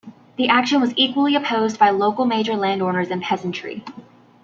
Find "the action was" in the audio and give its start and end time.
0.35-0.95